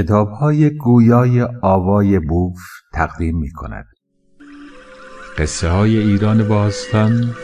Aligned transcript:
کتاب 0.00 0.30
های 0.30 0.70
گویای 0.70 1.42
آوای 1.62 2.18
بوف 2.18 2.58
تقدیم 2.92 3.38
می 3.38 3.50
کند 3.50 3.86
قصه 5.38 5.68
های 5.68 5.98
ایران 5.98 6.48
باستان 6.48 7.34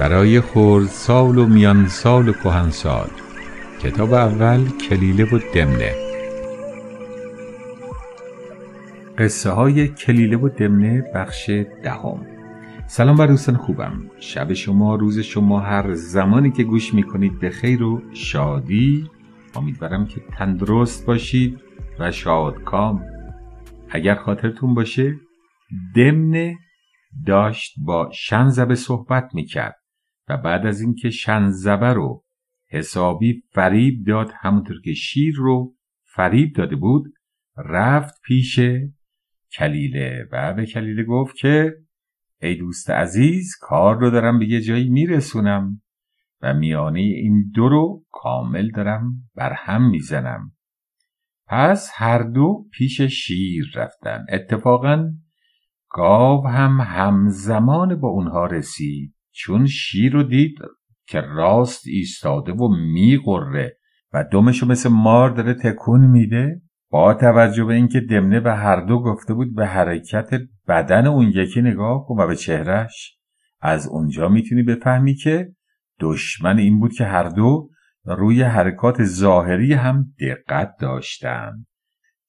برای 0.00 0.42
سال 0.88 1.38
و 1.38 1.46
میان 1.46 1.88
سال 1.88 2.28
و 2.28 2.70
سال. 2.70 3.10
کتاب 3.80 4.12
اول 4.12 4.68
کلیله 4.68 5.24
و 5.24 5.38
دمنه. 5.54 5.92
قصه 9.18 9.50
های 9.50 9.88
کلیله 9.88 10.36
و 10.36 10.48
دمنه 10.48 11.04
بخش 11.14 11.50
دهم. 11.82 12.26
سلام 12.86 13.16
بر 13.16 13.26
دوستان 13.26 13.56
خوبم. 13.56 13.92
شب 14.20 14.52
شما 14.52 14.94
روز 14.94 15.18
شما 15.18 15.60
هر 15.60 15.94
زمانی 15.94 16.50
که 16.50 16.64
گوش 16.64 16.94
می‌کنید 16.94 17.38
به 17.40 17.50
خیر 17.50 17.82
و 17.82 18.02
شادی. 18.12 19.10
امیدوارم 19.56 20.06
که 20.06 20.20
تندرست 20.38 21.06
باشید. 21.06 21.63
و 21.98 22.10
شادکام. 22.10 23.04
اگر 23.90 24.14
خاطرتون 24.14 24.74
باشه 24.74 25.14
دمنه 25.94 26.56
داشت 27.26 27.74
با 27.86 28.10
شنزبه 28.14 28.74
صحبت 28.74 29.34
می‌کرد 29.34 29.76
و 30.28 30.36
بعد 30.36 30.66
از 30.66 30.80
اینکه 30.80 31.10
شنزبه 31.10 31.92
رو 31.92 32.24
حسابی 32.70 33.42
فریب 33.52 34.06
داد 34.06 34.30
همونطور 34.40 34.80
که 34.84 34.92
شیر 34.92 35.34
رو 35.36 35.74
فریب 36.14 36.56
داده 36.56 36.76
بود 36.76 37.12
رفت 37.56 38.14
پیش 38.24 38.60
کلیله 39.58 40.28
و 40.32 40.54
به 40.54 40.66
کلیله 40.66 41.04
گفت 41.04 41.36
که 41.36 41.72
ای 42.42 42.54
دوست 42.54 42.90
عزیز 42.90 43.56
کار 43.60 43.98
رو 43.98 44.10
دارم 44.10 44.38
به 44.38 44.46
یه 44.46 44.60
جایی 44.60 44.88
میرسونم 44.88 45.82
و 46.42 46.54
میانه 46.54 47.00
این 47.00 47.50
دو 47.54 47.68
رو 47.68 48.04
کامل 48.10 48.70
دارم 48.70 49.12
بر 49.34 49.52
هم 49.52 49.90
می‌زنم. 49.90 50.53
پس 51.46 51.90
هر 51.94 52.22
دو 52.22 52.66
پیش 52.72 53.00
شیر 53.00 53.64
رفتن. 53.74 54.26
اتفاقا 54.28 55.10
گاو 55.90 56.48
هم 56.48 56.80
همزمان 56.80 58.00
با 58.00 58.08
اونها 58.08 58.46
رسید 58.46 59.14
چون 59.32 59.66
شیر 59.66 60.12
رو 60.12 60.22
دید 60.22 60.54
که 61.06 61.20
راست 61.20 61.86
ایستاده 61.86 62.52
و 62.52 62.68
میقره 62.68 63.76
و 64.12 64.24
دمشو 64.32 64.66
مثل 64.66 64.88
مار 64.88 65.30
داره 65.30 65.54
تکون 65.54 66.06
میده. 66.06 66.60
با 66.90 67.14
توجه 67.14 67.64
به 67.64 67.74
اینکه 67.74 68.00
دمنه 68.00 68.40
به 68.40 68.54
هر 68.54 68.80
دو 68.80 69.02
گفته 69.02 69.34
بود 69.34 69.54
به 69.54 69.66
حرکت 69.66 70.30
بدن 70.68 71.06
اون 71.06 71.32
یکی 71.34 71.62
نگاه 71.62 72.06
کن 72.06 72.20
و 72.20 72.26
به 72.26 72.36
چهرش 72.36 73.18
از 73.60 73.88
اونجا 73.88 74.28
می‌تونی 74.28 74.62
بفهمی 74.62 75.14
که 75.14 75.52
دشمن 76.00 76.58
این 76.58 76.80
بود 76.80 76.92
که 76.92 77.04
هر 77.04 77.28
دو 77.28 77.70
روی 78.04 78.42
حرکات 78.42 79.04
ظاهری 79.04 79.72
هم 79.72 80.14
دقت 80.20 80.74
داشتند. 80.80 81.66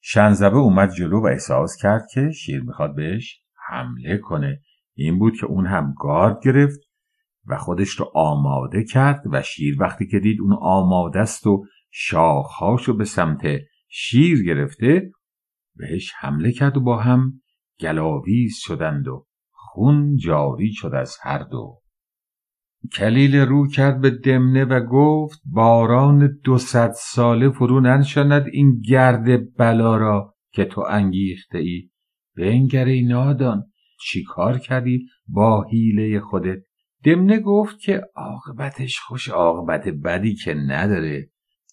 شنزبه 0.01 0.57
اومد 0.57 0.91
جلو 0.91 1.21
و 1.21 1.25
احساس 1.25 1.75
کرد 1.81 2.07
که 2.13 2.31
شیر 2.31 2.63
می‌خواد 2.63 2.95
بهش 2.95 3.41
حمله 3.69 4.17
کنه. 4.17 4.61
این 4.95 5.19
بود 5.19 5.37
که 5.39 5.45
اون 5.45 5.65
هم 5.65 5.93
گارد 5.99 6.43
گرفت 6.43 6.79
و 7.47 7.57
خودش 7.57 7.89
رو 7.89 8.11
آماده 8.15 8.83
کرد 8.83 9.21
و 9.31 9.41
شیر 9.41 9.81
وقتی 9.81 10.07
که 10.07 10.19
دید 10.19 10.41
اون 10.41 10.53
آماده 10.61 11.19
است 11.19 11.47
و 11.47 11.65
شاخهاشو 11.91 12.97
به 12.97 13.05
سمت 13.05 13.41
شیر 13.89 14.43
گرفته 14.43 15.11
بهش 15.75 16.13
حمله 16.19 16.51
کرد 16.51 16.77
و 16.77 16.81
با 16.81 16.97
هم 16.97 17.41
گلاویز 17.79 18.57
شدند 18.57 19.07
و 19.07 19.27
خون 19.51 20.15
جاری 20.17 20.73
شد 20.73 20.91
از 20.93 21.17
هر 21.21 21.43
دو. 21.43 21.84
کلیل 22.93 23.35
رو 23.35 23.67
کرد 23.67 24.01
به 24.01 24.09
دمنه 24.09 24.65
و 24.65 24.79
گفت 24.79 25.41
باران 25.45 26.39
دو 26.43 26.57
ساله 26.57 27.49
فرو 27.49 27.79
ننشاند 27.79 28.45
این 28.51 28.81
گرد 28.89 29.55
بلا 29.57 29.97
را 29.97 30.33
که 30.51 30.65
تو 30.65 30.81
انگیخته 30.89 31.57
ای 31.57 31.89
بنگر 32.37 32.85
ای 32.85 33.01
نادان 33.01 33.63
چی 34.01 34.23
کار 34.23 34.57
کردی 34.57 35.05
با 35.27 35.65
حیله 35.71 36.19
خودت؟ 36.19 36.59
دمنه 37.03 37.39
گفت 37.39 37.79
که 37.79 38.01
عاقبتش 38.15 38.99
خوش 38.99 39.29
عاقبت 39.29 39.87
بدی 39.87 40.35
که 40.35 40.53
نداره. 40.53 41.29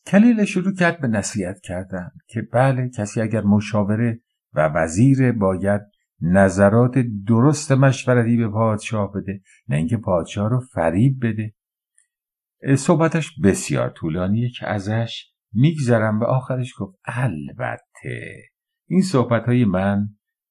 کلیل 0.06 0.44
شروع 0.44 0.74
کرد 0.74 1.00
به 1.00 1.08
نصیحت 1.08 1.60
کردن 1.60 2.10
که 2.28 2.42
بله 2.52 2.90
کسی 2.96 3.20
اگر 3.20 3.42
مشاوره 3.42 4.20
و 4.52 4.68
وزیر 4.74 5.32
باید 5.32 5.80
نظرات 6.22 6.98
درست 7.26 7.72
مشورتی 7.72 8.36
به 8.36 8.48
پادشاه 8.48 9.12
بده 9.12 9.40
نه 9.68 9.76
اینکه 9.76 9.96
پادشاه 9.96 10.48
رو 10.48 10.60
فریب 10.60 11.26
بده. 11.26 11.54
صحبتش 12.76 13.40
بسیار 13.44 13.90
طولانیه 13.90 14.50
که 14.50 14.66
ازش 14.66 15.32
میگذرم. 15.52 16.18
به 16.18 16.26
آخرش 16.26 16.72
گفت 16.78 16.98
البته 17.04 18.42
این 18.88 19.02
صحبت 19.02 19.46
های 19.46 19.64
من 19.64 20.08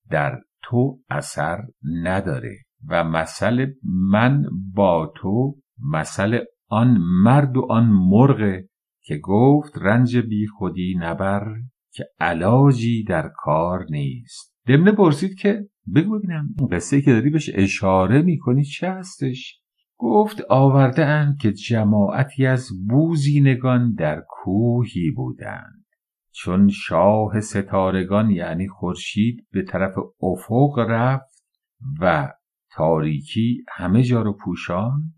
در 0.09 0.39
تو 0.63 0.99
اثر 1.09 1.63
نداره 2.03 2.57
و 2.87 3.03
مثل 3.03 3.67
من 3.83 4.45
با 4.73 5.13
تو 5.15 5.55
مثل 5.91 6.39
آن 6.67 6.97
مرد 7.23 7.57
و 7.57 7.67
آن 7.69 7.85
مرغ 7.85 8.61
که 9.03 9.17
گفت 9.17 9.77
رنج 9.77 10.17
بی 10.17 10.47
خودی 10.47 10.95
نبر 10.99 11.45
که 11.93 12.05
علاجی 12.19 13.03
در 13.03 13.31
کار 13.35 13.85
نیست. 13.89 14.55
دمنه 14.71 14.91
پرسید 14.91 15.35
که 15.35 15.67
بگو 15.95 16.19
ببینم 16.19 16.49
این 16.59 16.67
قصه 16.67 17.01
که 17.01 17.11
داری 17.11 17.29
بهش 17.29 17.49
اشاره 17.53 18.21
می‌کنی 18.21 18.63
چه 18.63 18.91
هستش؟ 18.91 19.61
گفت 19.97 20.41
آورده 20.49 21.05
اند 21.05 21.37
که 21.37 21.51
جماعتی 21.51 22.45
از 22.45 22.69
بوزینگان 22.89 23.93
در 23.93 24.23
کوهی 24.29 25.11
بودند. 25.11 25.85
چون 26.33 26.69
شاه 26.69 27.39
ستارگان 27.39 28.29
یعنی 28.29 28.67
خورشید 28.67 29.47
به 29.51 29.61
طرف 29.61 29.95
افق 30.21 30.79
رفت 30.89 31.45
و 31.99 32.33
تاریکی 32.71 33.65
همه 33.69 34.03
جا 34.03 34.21
رو 34.21 34.33
پوشان 34.33 35.13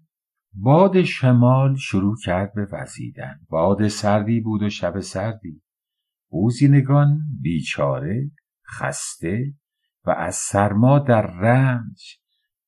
باد 0.54 1.02
شمال 1.02 1.76
شروع 1.76 2.16
کرد 2.24 2.54
به 2.54 2.68
وزیدن. 2.72 3.40
باد 3.50 3.88
سردی 3.88 4.42
بود 4.42 4.64
و 4.64 4.70
شب 4.70 5.00
سردی. 5.00 5.62
بوزینگان 6.30 7.20
بیچاره 7.42 8.32
خسته 8.68 9.54
و 10.06 10.12
از 10.12 10.36
سرما 10.36 11.00
در 11.00 11.22
رنج 11.22 12.20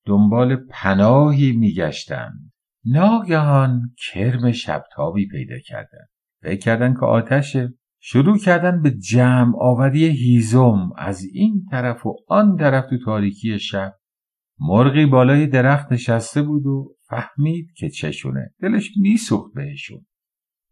دنبال 0.06 0.56
پناهی 0.56 1.52
میگشتند. 1.52 2.52
ناگهان 2.86 3.82
کرم 3.98 4.52
شبتابی 4.52 5.28
پیدا 5.28 5.60
کردند. 5.60 6.10
فکر 6.42 6.60
کردن 6.60 6.94
که 6.94 7.06
آتشه 7.06 7.74
شروع 8.00 8.38
کردن 8.38 8.82
به 8.82 8.92
جمع 8.92 9.54
آوری 9.60 10.06
هیزم 10.06 10.90
از 10.98 11.24
این 11.24 11.66
طرف 11.72 12.06
و 12.06 12.16
آن 12.28 12.58
طرف 12.58 12.86
تو 12.90 12.98
تاریکی 13.06 13.60
شب 13.60 13.96
مرغی 14.60 15.06
بالای 15.06 15.48
درخت 15.48 15.92
نشسته 15.92 16.42
بود 16.42 16.66
و 16.66 16.96
فهمید 17.08 17.72
که 17.78 17.90
چشونه 17.90 18.54
دلش 18.62 18.90
میسوخت 18.98 19.54
بهشون. 19.54 20.06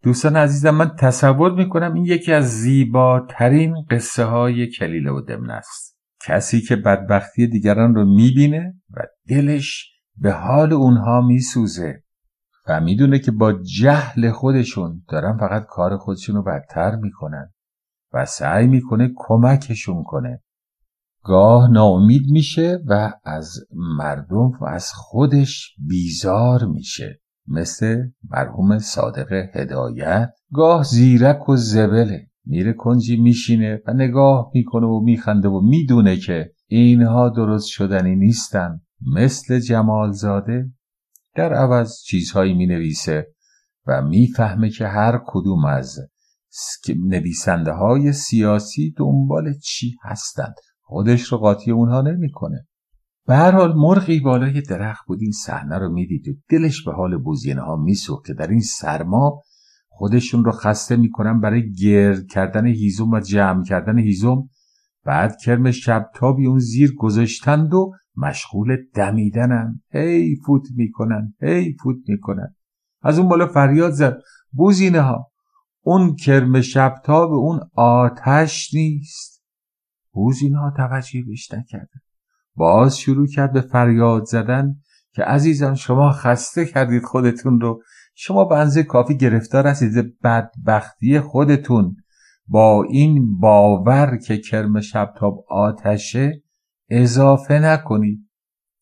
دوستان 0.03 0.35
عزیزم 0.35 0.69
من 0.69 0.95
تصور 0.99 1.51
می‌کنم 1.51 1.93
این 1.93 2.05
یکی 2.05 2.33
از 2.33 2.45
زیباترین 2.49 3.75
قصه 3.91 4.23
های 4.23 4.67
کلیله 4.67 5.11
و 5.11 5.21
دمن 5.21 5.49
است. 5.49 5.97
کسی 6.25 6.61
که 6.61 6.75
بدبختی 6.75 7.47
دیگران 7.47 7.95
رو 7.95 8.05
می‌بینه 8.05 8.81
و 8.89 9.01
دلش 9.29 9.91
به 10.17 10.31
حال 10.31 10.73
اونها 10.73 11.21
میسوزه 11.21 12.03
و 12.67 12.81
می‌دونه 12.81 13.19
که 13.19 13.31
با 13.31 13.53
جهل 13.53 14.31
خودشون 14.31 15.03
دارن 15.09 15.37
فقط 15.37 15.65
کار 15.65 15.97
خودشون 15.97 16.35
رو 16.35 16.43
بدتر 16.43 16.95
می‌کنن 16.95 17.53
و 18.13 18.25
سعی 18.25 18.67
می‌کنه 18.67 19.11
کمکشون 19.15 20.03
کنه. 20.03 20.41
گاه 21.23 21.71
ناامید 21.71 22.31
میشه 22.31 22.79
و 22.87 23.13
از 23.23 23.59
مردم 23.97 24.51
و 24.61 24.65
از 24.65 24.91
خودش 24.93 25.75
بیزار 25.87 26.65
میشه. 26.65 27.19
مثل 27.47 28.03
مرحوم 28.29 28.79
صادق 28.79 29.31
هدایت 29.55 30.33
گاه 30.53 30.83
زیرک 30.83 31.49
و 31.49 31.55
زبله. 31.55 32.27
میره 32.45 32.73
کنجی 32.73 33.17
میشینه 33.17 33.81
و 33.87 33.93
نگاه 33.93 34.51
می‌کنه 34.53 34.87
و 34.87 34.99
میخنده 34.99 35.49
و 35.49 35.61
می‌دونه 35.61 36.17
که 36.17 36.51
اینها 36.67 37.29
درست 37.29 37.67
شدنی 37.67 38.15
نیستن. 38.15 38.81
مثل 39.15 39.59
جمالزاده 39.59 40.71
در 41.35 41.53
عوض 41.53 42.01
چیزهایی 42.05 42.53
می‌نویسه 42.53 43.27
و 43.87 44.01
می‌فهمه 44.01 44.69
که 44.69 44.87
هر 44.87 45.21
کدوم 45.27 45.65
از 45.65 45.99
نویسنده 47.05 47.71
های 47.71 48.13
سیاسی 48.13 48.93
دنبال 48.97 49.53
چی 49.53 49.95
هستند. 50.03 50.55
خودش 50.81 51.21
رو 51.21 51.37
قاطی 51.37 51.71
اونها 51.71 52.01
نمی‌کنه. 52.01 52.67
به 53.27 53.35
هر 53.35 53.51
حال 53.51 53.73
مرغی 53.75 54.19
بالای 54.19 54.61
درخت 54.61 55.05
بود. 55.07 55.21
این 55.21 55.31
صحنه 55.31 55.77
رو 55.77 55.93
می‌دید 55.93 56.27
و 56.27 56.31
دلش 56.49 56.83
به 56.83 56.93
حال 56.93 57.17
بوزینه 57.17 57.61
ها 57.61 57.75
میسوخت 57.75 58.25
که 58.25 58.33
در 58.33 58.47
این 58.47 58.61
سرما 58.61 59.41
خودشون 59.89 60.45
رو 60.45 60.51
خسته 60.51 60.95
می‌کنن 60.95 61.39
برای 61.39 61.71
گرد 61.71 62.27
کردن 62.27 62.67
هیزم 62.67 63.09
و 63.09 63.19
جمع 63.19 63.63
کردن 63.63 63.99
هیزم. 63.99 64.49
بعد 65.05 65.37
کرم 65.37 65.71
شب 65.71 66.09
تابی 66.15 66.45
اون 66.45 66.59
زیر 66.59 66.95
گذاشتند 66.97 67.73
و 67.73 67.91
مشغول 68.15 68.77
دمیدنن. 68.93 69.81
هی 69.91 70.35
فوت 70.45 70.63
می‌کنن 70.75 71.33
هی 71.41 71.75
فوت 71.83 71.97
می‌کنن. 72.07 72.55
از 73.01 73.19
اون 73.19 73.29
بالا 73.29 73.47
فریاد 73.47 73.91
زد. 73.91 74.17
بوزینه 74.51 75.01
ها 75.01 75.31
اون 75.81 76.15
کرم 76.15 76.61
شبتاب 76.61 77.31
اون 77.31 77.59
آتش 77.75 78.73
نیست. 78.73 79.43
بوزینها 80.11 80.73
توجهی 80.77 81.23
بهش 81.23 81.53
نکرده 81.53 82.02
باز 82.55 82.97
شروع 82.97 83.27
کرد 83.27 83.53
به 83.53 83.61
فریاد 83.61 84.25
زدن 84.25 84.75
که 85.15 85.23
عزیزان 85.23 85.75
شما 85.75 86.11
خسته 86.11 86.65
کردید 86.65 87.03
خودتون 87.03 87.61
رو. 87.61 87.81
شما 88.15 88.45
بنزه 88.45 88.83
کافی 88.83 89.17
گرفتار 89.17 89.67
هستید. 89.67 90.19
بدبختی 90.23 91.19
خودتون. 91.19 91.95
با 92.47 92.83
این 92.83 93.39
باور 93.39 94.17
که 94.17 94.37
کرم 94.37 94.81
شبتاب 94.81 95.45
آتشه 95.49 96.41
اضافه 96.89 97.59
نکنید. 97.59 98.29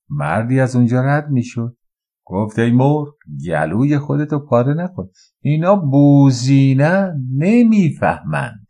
مردی 0.10 0.60
از 0.60 0.76
اونجا 0.76 1.02
رد 1.02 1.30
می‌شد. 1.30 1.78
گفت 2.26 2.60
ای 2.60 2.72
مور 2.72 3.08
گلوی 3.48 3.98
خودتو 3.98 4.40
پاره 4.40 4.74
نکن. 4.74 5.10
اینا 5.42 5.76
بوزینه 5.76 7.14
نمی‌فهمند. 7.38 8.68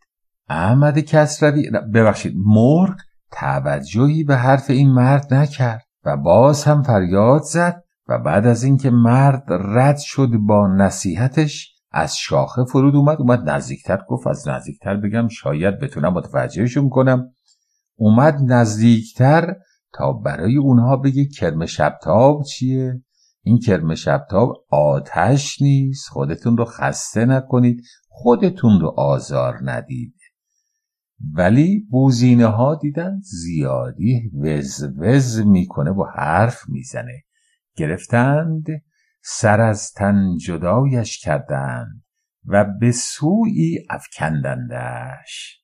احمد 0.48 0.98
کسروی 0.98 1.70
ببخشید 1.94 2.34
مرغ 2.36 2.96
توجهی 3.32 4.24
به 4.24 4.36
حرف 4.36 4.70
این 4.70 4.90
مرد 4.90 5.34
نکرد 5.34 5.84
و 6.04 6.16
باز 6.16 6.64
هم 6.64 6.82
فریاد 6.82 7.42
زد 7.42 7.82
و 8.08 8.18
بعد 8.18 8.46
از 8.46 8.64
اینکه 8.64 8.90
مرد 8.90 9.44
رد 9.48 9.98
شد 9.98 10.28
با 10.46 10.66
نصیحتش 10.66 11.72
از 11.92 12.16
شاخه 12.16 12.64
فرود 12.64 12.96
اومد 12.96 13.20
اومد 13.20 13.50
نزدیکتر 13.50 13.98
گفت 14.08 14.26
از 14.26 14.48
نزدیکتر 14.48 14.96
بگم 14.96 15.28
شاید 15.28 15.80
بتونم 15.80 16.12
متوجهشون 16.12 16.88
کنم. 16.88 17.34
اومد 17.96 18.38
نزدیکتر 18.46 19.54
تا 19.92 20.12
برای 20.12 20.56
اونها 20.56 20.96
بگه 20.96 21.24
کرم 21.24 21.66
شبتاب 21.66 22.42
چیه؟ 22.42 23.02
این 23.42 23.58
کرم 23.58 23.94
شبتاب 23.94 24.64
آتش 24.70 25.62
نیست 25.62 26.08
خودتون 26.08 26.56
رو 26.56 26.64
خسته 26.64 27.24
نکنید 27.24 27.82
خودتون 28.08 28.80
رو 28.80 28.94
آزار 28.96 29.58
ندید. 29.62 30.14
ولی 31.34 31.86
بوزینه 31.90 32.46
ها 32.46 32.74
دیدن 32.74 33.20
زیادی 33.20 34.30
وز 34.40 34.84
وز 34.98 35.46
می‌کنه 35.46 35.90
و 35.90 36.04
حرف 36.16 36.68
می‌زنه. 36.68 37.22
گرفتند 37.76 38.66
سر 39.22 39.60
از 39.60 39.92
تن 39.92 40.36
جدایش 40.36 41.18
کردند 41.18 42.04
و 42.46 42.64
به 42.80 42.92
سوی 42.92 43.78
افکندندش. 43.90 45.62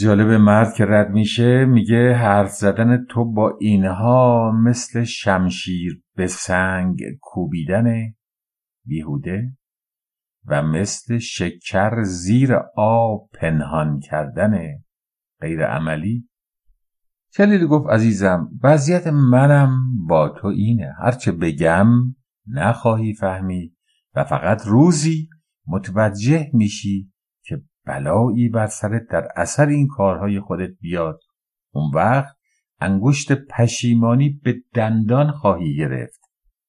جالب 0.00 0.28
مرد 0.30 0.74
که 0.74 0.84
رد 0.84 1.10
میشه 1.10 1.64
میگه 1.64 2.14
حرف 2.14 2.50
زدن 2.50 3.04
تو 3.04 3.32
با 3.32 3.58
اینها 3.60 4.52
مثل 4.64 5.04
شمشیر 5.04 6.02
به 6.16 6.26
سنگ 6.26 6.98
کوبیدن 7.20 8.14
بیهوده. 8.86 9.52
و 10.46 10.62
مثل 10.62 11.18
شکر 11.18 12.02
زیر 12.02 12.54
آب 12.76 13.28
پنهان 13.40 14.00
کردن 14.00 14.83
غیر 15.44 15.66
عملی؟ 15.66 16.28
کلیل 17.36 17.66
گفت 17.66 17.90
عزیزم 17.90 18.50
وضعیت 18.62 19.06
منم 19.06 20.06
با 20.06 20.28
تو 20.28 20.46
اینه. 20.46 20.94
هرچه 21.04 21.32
بگم 21.32 21.86
نخواهی 22.46 23.14
فهمید 23.14 23.76
و 24.14 24.24
فقط 24.24 24.66
روزی 24.66 25.28
متوجه 25.66 26.50
میشی 26.52 27.12
که 27.42 27.62
بلایی 27.86 28.48
بر 28.48 28.66
سرت 28.66 29.02
در 29.10 29.28
اثر 29.36 29.66
این 29.66 29.86
کارهای 29.86 30.40
خودت 30.40 30.70
بیاد. 30.80 31.20
اون 31.74 31.90
وقت 31.94 32.36
انگشت 32.80 33.32
پشیمانی 33.32 34.40
به 34.44 34.54
دندان 34.74 35.30
خواهی 35.30 35.76
گرفت. 35.76 36.20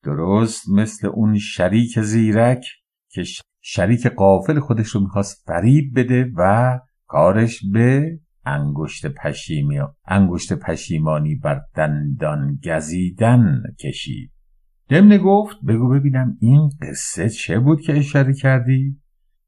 درست 0.04 0.70
مثل 0.70 1.08
اون 1.08 1.38
شریک 1.38 2.00
زیرک 2.00 2.66
که 3.10 3.24
شریک 3.62 4.08
قافل 4.08 4.60
خودش 4.60 4.88
رو 4.88 5.02
می‌خواست 5.02 5.44
فریب 5.48 6.00
بده 6.00 6.32
و 6.38 6.80
کارش 7.08 7.60
به 7.74 8.20
انگشت 8.46 9.08
پشیمی 9.08 9.80
انگشت 10.06 10.54
پشیمانی 10.54 11.36
بر 11.36 11.62
دندان 11.76 12.60
گزیدن 12.66 13.64
کشید. 13.80 14.32
دمنه 14.90 15.18
گفت 15.18 15.58
بگو 15.68 15.90
ببینم 15.90 16.38
این 16.42 16.70
قصه 16.82 17.30
چه 17.30 17.60
بود 17.60 17.82
که 17.82 17.98
اشاره 17.98 18.34
کردی؟ 18.34 19.02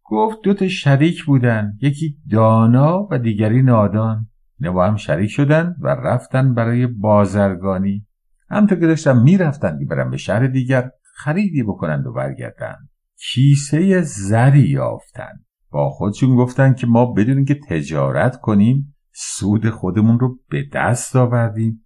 گفت 0.03 0.37
دوتا 0.43 0.67
شریک 0.67 1.25
بودن 1.25 1.77
یکی 1.81 2.17
دانا 2.31 3.07
و 3.11 3.19
دیگری 3.19 3.61
نادان. 3.61 4.27
نه 4.59 4.71
با 4.71 4.87
هم 4.87 4.95
شریک 4.95 5.29
شدن 5.29 5.75
و 5.79 5.87
رفتن 5.87 6.53
برای 6.53 6.87
بازرگانی. 6.87 8.07
همطور 8.49 8.79
که 8.79 8.87
داشتن 8.87 9.23
می‌رفتن 9.23 9.79
که 9.79 9.85
برن 9.85 10.11
به 10.11 10.17
شهر 10.17 10.47
دیگر 10.47 10.89
خریدی 11.03 11.63
بکنند 11.63 12.07
و 12.07 12.13
برگردن. 12.13 12.75
کیسه 13.19 14.01
زری 14.01 14.69
یافتن. 14.69 15.39
با 15.71 15.89
خودشون 15.89 16.35
گفتن 16.35 16.73
که 16.73 16.87
ما 16.87 17.05
بدونیم 17.05 17.45
که 17.45 17.59
تجارت 17.69 18.41
کنیم 18.41 18.95
سود 19.13 19.69
خودمون 19.69 20.19
رو 20.19 20.39
به 20.49 20.63
دست 20.73 21.15
آوردیم. 21.15 21.85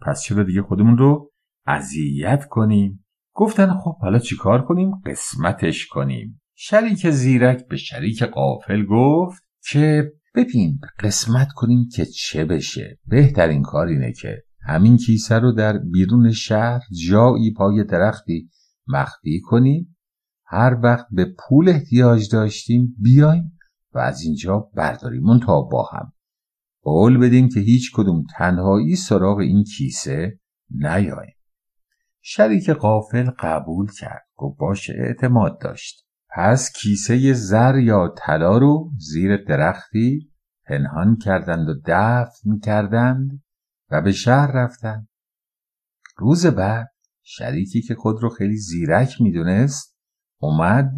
پس 0.00 0.22
چرا 0.22 0.42
دیگه 0.42 0.62
خودمون 0.62 0.98
رو 0.98 1.30
اذیت 1.66 2.44
کنیم؟ 2.44 3.04
گفتن 3.34 3.74
خب 3.74 3.98
حالا 3.98 4.18
چیکار 4.18 4.64
کنیم؟ 4.64 4.90
قسمتش 5.06 5.86
کنیم. 5.86 6.40
شریک 6.54 7.10
زیرک 7.10 7.68
به 7.68 7.76
شریک 7.76 8.22
قافل 8.22 8.84
گفت 8.84 9.42
که 9.70 10.12
ببین 10.34 10.80
قسمت 11.00 11.48
کنیم 11.54 11.88
که 11.94 12.04
چه 12.04 12.44
بشه. 12.44 12.98
بهترین 13.06 13.62
کار 13.62 13.86
اینه 13.86 14.12
که 14.12 14.42
همین 14.60 14.96
کیسه 14.96 15.38
رو 15.38 15.52
در 15.52 15.78
بیرون 15.78 16.30
شهر 16.30 16.80
جایی 17.08 17.52
پای 17.52 17.84
درختی 17.84 18.50
مخفی 18.86 19.40
کنیم 19.40 19.97
هر 20.50 20.78
وقت 20.82 21.06
به 21.10 21.34
پول 21.38 21.68
احتیاج 21.68 22.32
داشتیم 22.32 22.96
بیایم 22.98 23.58
و 23.92 23.98
از 23.98 24.22
اینجا 24.22 24.58
برداریم 24.74 25.38
تا 25.38 25.62
با 25.62 25.82
هم. 25.92 26.12
قول 26.82 27.18
بدیم 27.18 27.48
که 27.48 27.60
هیچ 27.60 27.92
کدوم 27.94 28.24
تنهایی 28.36 28.96
سراغ 28.96 29.38
این 29.38 29.64
کیسه 29.64 30.38
نیاییم. 30.70 31.34
شریک 32.20 32.70
قافل 32.70 33.30
قبول 33.38 33.90
کرد 34.00 34.26
گفت 34.36 34.58
باشه 34.58 34.94
اعتماد 34.96 35.60
داشت. 35.60 36.06
پس 36.36 36.72
کیسه 36.72 37.32
زر 37.32 37.78
یا 37.78 38.14
طلا 38.18 38.58
رو 38.58 38.90
زیر 38.98 39.44
درختی 39.44 40.32
پنهان 40.66 41.16
کردند 41.16 41.68
و 41.68 41.74
دفن 41.84 42.58
کردند 42.62 43.42
و 43.90 44.02
به 44.02 44.12
شهر 44.12 44.52
رفتند. 44.52 45.08
روز 46.16 46.46
بعد 46.46 46.88
شریکی 47.22 47.82
که 47.82 47.94
خود 47.94 48.22
رو 48.22 48.28
خیلی 48.28 48.56
زیرک 48.56 49.20
می‌دونست 49.20 49.97
اومد 50.38 50.94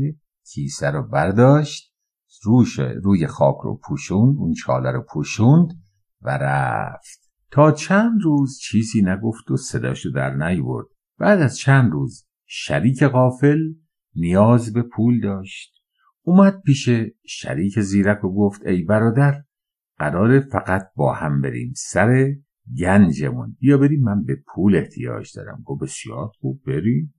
کیسه 0.47 0.91
رو 0.91 1.03
برداشت 1.03 1.95
روش 2.43 2.79
روی 2.79 3.27
خاک 3.27 3.57
رو 3.65 3.81
پوشوند 3.85 4.37
اون 4.39 4.55
چاله 4.55 4.91
رو 4.91 5.05
پوشوند 5.13 5.69
و 6.23 6.39
رفت. 6.39 7.31
تا 7.51 7.73
چند 7.73 8.23
روز 8.23 8.59
چیزی 8.59 9.03
نگفت 9.03 9.51
و 9.51 9.57
صداشو 9.57 10.11
در 10.11 10.35
نیورد. 10.35 10.87
بعد 11.19 11.41
از 11.41 11.57
چند 11.57 11.93
روز 11.93 12.27
شریک 12.47 13.05
غافل 13.05 13.59
نیاز 14.17 14.73
به 14.73 14.83
پول 14.83 15.21
داشت. 15.21 15.75
اومد 16.23 16.63
پیش 16.63 16.89
شریک 17.27 17.81
زیرک 17.81 18.25
و 18.25 18.35
گفت 18.35 18.67
ای 18.67 18.83
برادر 18.83 19.45
قرار 19.99 20.41
فقط 20.41 20.91
با 20.97 21.15
هم 21.15 21.41
بریم 21.41 21.73
سر 21.77 22.35
گنجمون. 22.79 23.57
بیا 23.61 23.79
بریم 23.79 24.03
من 24.03 24.25
به 24.25 24.43
پول 24.55 24.77
احتیاج 24.77 25.37
دارم. 25.37 25.63
گفت 25.65 25.83
بسیار 25.83 26.31
خوب 26.41 26.61
بریم. 26.67 27.15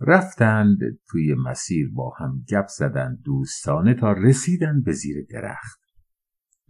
رفتند 0.00 0.78
توی 1.08 1.34
مسیر 1.34 1.90
با 1.94 2.14
هم 2.20 2.44
گپ 2.48 2.66
زدند 2.66 3.18
دوستانه 3.24 3.94
تا 3.94 4.12
رسیدند 4.12 4.84
به 4.84 4.92
زیر 4.92 5.26
درخت. 5.30 5.80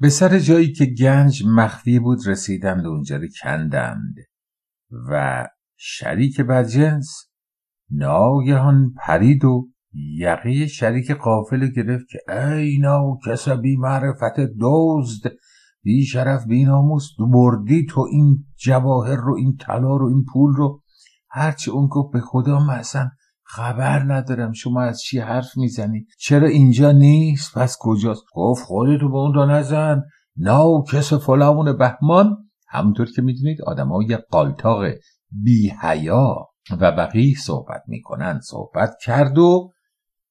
به 0.00 0.08
سر 0.08 0.38
جایی 0.38 0.72
که 0.72 0.86
گنج 0.86 1.42
مخفی 1.46 1.98
بود 1.98 2.18
رسیدند 2.26 2.86
و 2.86 2.88
اونجا 2.88 3.16
رو 3.16 3.26
کندند 3.42 4.14
و 5.10 5.46
شریک 5.76 6.40
بدجنس 6.40 7.30
ناگهان 7.90 8.94
پرید 8.96 9.44
و 9.44 9.68
یقه 9.92 10.66
شریک 10.66 11.10
قافل 11.10 11.66
گرفت 11.66 12.06
که 12.08 12.32
ای 12.32 12.78
ناو 12.78 13.18
کسبی 13.26 13.76
معرفت 13.76 14.40
دزد 14.60 15.32
بی 15.82 16.04
شرف 16.04 16.46
بی 16.46 16.64
ناموس 16.64 17.08
بردی 17.32 17.86
تو 17.86 18.00
این 18.10 18.44
جواهر 18.56 19.16
رو 19.16 19.36
این 19.36 19.56
طلا 19.56 19.96
رو 19.96 20.08
این 20.08 20.24
پول 20.32 20.54
رو. 20.54 20.82
هرچی 21.36 21.70
اون 21.70 21.86
گفت 21.86 22.12
به 22.12 22.20
خدا 22.20 22.58
مثلا 22.58 23.10
خبر 23.44 24.14
ندارم. 24.14 24.52
شما 24.52 24.82
از 24.82 25.00
چی 25.00 25.18
حرف 25.18 25.56
می‌زنی؟ 25.56 26.06
چرا 26.18 26.48
اینجا 26.48 26.92
نیست؟ 26.92 27.58
پس 27.58 27.76
کجاست؟ 27.80 28.22
گفت 28.34 28.64
خودتو 28.64 29.08
به 29.08 29.16
اون 29.16 29.34
را 29.34 29.46
نزن. 29.46 30.02
ناو 30.36 30.84
کس 30.92 31.12
فلامون 31.12 31.78
بهمان. 31.78 32.36
همونطور 32.68 33.06
که 33.16 33.22
می‌دونید 33.22 33.62
آدمای 33.62 34.16
قالتاق 34.16 34.84
بی 35.30 35.72
حیا 35.82 36.34
و 36.80 36.92
بقیه 36.92 37.34
صحبت 37.34 37.82
می‌کنن. 37.86 38.40
صحبت 38.40 38.90
کرد 39.02 39.38
و 39.38 39.72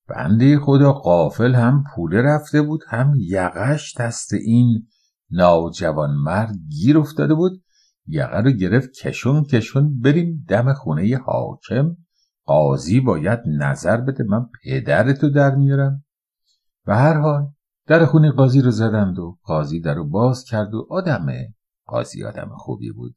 بنده 0.09 0.59
خدا 0.59 0.93
قافل 0.93 1.55
هم 1.55 1.83
پوله 1.95 2.21
رفته 2.21 2.62
بود 2.62 2.81
هم 2.89 3.13
یقش 3.29 3.97
دست 3.97 4.33
این 4.33 4.88
ناجوان 5.31 6.12
مرد 6.12 6.55
گیر 6.69 6.97
افتاده 6.97 7.33
بود. 7.33 7.64
یقه 8.07 8.41
رو 8.41 8.51
گرفت 8.51 8.91
کشون 8.91 9.43
کشون 9.43 10.00
بریم 10.00 10.45
دم 10.47 10.74
خونه 10.74 11.17
حاکم. 11.17 11.97
قاضی 12.45 13.00
باید 13.00 13.39
نظر 13.47 14.01
بده 14.01 14.24
من 14.24 14.45
پدرتو 14.63 15.29
در 15.29 15.55
میارم. 15.55 16.05
و 16.85 16.95
هر 16.95 17.19
حال 17.19 17.47
در 17.88 18.05
خونه 18.05 18.31
قاضی 18.31 18.62
رو 18.62 18.71
زدند 18.71 19.19
و 19.19 19.38
قاضی 19.43 19.81
در 19.81 19.93
رو 19.93 20.09
باز 20.09 20.43
کرد 20.43 20.74
و 20.74 20.88
آدمه 20.89 21.53
قاضی 21.85 22.24
آدم 22.24 22.50
خوبی 22.55 22.91
بود. 22.91 23.15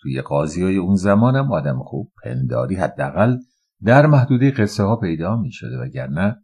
توی 0.00 0.22
قاضی 0.22 0.62
های 0.62 0.76
اون 0.76 0.94
زمانم 0.94 1.52
آدم 1.52 1.82
خوب 1.82 2.12
پنداری 2.24 2.74
حداقل 2.74 3.36
در 3.84 4.06
محدوده 4.06 4.50
قصه 4.50 4.82
ها 4.82 4.96
پیدا 4.96 5.36
می 5.36 5.52
شده 5.52 5.78
وگرنه 5.78 6.36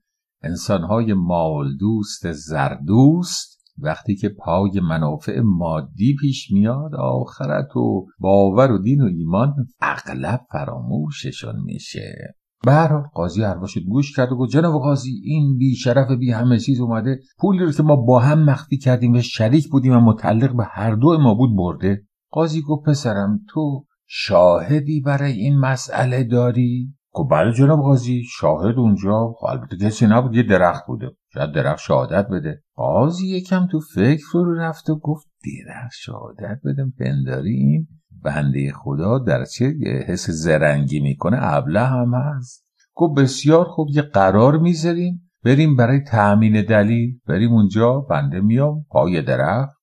انسان 0.42 0.82
های 0.82 1.14
مال 1.14 1.76
دوست 1.76 2.32
زردوست 2.32 3.53
وقتی 3.78 4.16
که 4.16 4.28
پای 4.28 4.80
منافع 4.80 5.40
مادی 5.44 6.16
پیش 6.20 6.50
میاد 6.52 6.94
آخرت 6.94 7.76
و 7.76 8.06
باور 8.18 8.72
و 8.72 8.78
دین 8.78 9.00
و 9.00 9.06
ایمان 9.06 9.54
اغلب 9.80 10.40
فراموششون 10.52 11.54
میشه. 11.64 12.34
هر 12.66 12.88
حال 12.88 13.02
قاضی 13.14 13.42
حرفاشو 13.42 13.80
گوش 13.80 14.16
کرد 14.16 14.32
و 14.32 14.36
گفت 14.36 14.52
جناب 14.52 14.80
قاضی 14.80 15.20
این 15.24 15.58
بی 15.58 15.74
شرف 15.74 16.10
بی 16.10 16.30
همه 16.30 16.58
چیز 16.58 16.80
اومده. 16.80 17.18
پولی 17.38 17.58
رو 17.58 17.72
که 17.72 17.82
ما 17.82 17.96
با 17.96 18.20
هم 18.20 18.44
مخفی 18.44 18.78
کردیم 18.78 19.12
و 19.12 19.20
شریک 19.20 19.68
بودیم 19.70 19.92
و 19.92 20.00
متعلق 20.00 20.56
به 20.56 20.64
هر 20.64 20.94
دو 20.94 21.18
ما 21.18 21.34
بود 21.34 21.56
برده. 21.56 22.02
قاضی 22.30 22.62
گفت 22.62 22.88
پسرم 22.88 23.40
تو 23.48 23.84
شاهدی 24.06 25.00
برای 25.00 25.32
این 25.32 25.58
مسئله 25.58 26.24
داری؟ 26.24 26.94
گفت 27.12 27.30
بله 27.30 27.52
جناب 27.52 27.80
قاضی 27.80 28.22
شاهد 28.24 28.78
اونجا. 28.78 29.34
خب 29.38 29.46
البته 29.46 29.76
کسی 29.76 30.06
نبود 30.06 30.34
یه 30.34 30.42
درخت 30.42 30.86
بوده. 30.86 31.10
شاید 31.34 31.52
درخت 31.52 31.80
شهادت 31.80 32.28
بده. 32.28 32.62
قاضی 32.74 33.26
یکم 33.26 33.66
تو 33.66 33.80
فکر 33.80 34.24
رو 34.32 34.54
رفت 34.54 34.90
و 34.90 34.98
گفت 34.98 35.26
درخت 35.44 35.94
شهادت 35.94 36.60
بدم 36.64 36.92
پنداری 36.98 37.88
بنده 38.24 38.72
خدا 38.72 39.18
در 39.18 39.44
چه 39.44 39.74
حس 40.06 40.30
زرنگی 40.30 41.00
می‌کنه؟ 41.00 41.38
ابله 41.40 41.80
هم 41.80 42.14
هست. 42.14 42.66
گفت 42.94 43.20
بسیار 43.20 43.64
خوب 43.64 43.88
یه 43.90 44.02
قرار 44.02 44.58
می‌ذاریم. 44.58 45.30
بریم 45.44 45.76
برای 45.76 46.00
تأمین 46.00 46.64
دلیل. 46.64 47.18
بریم 47.26 47.52
اونجا 47.52 48.00
بنده 48.00 48.40
میام 48.40 48.86
پای 48.90 49.22
درخت. 49.22 49.76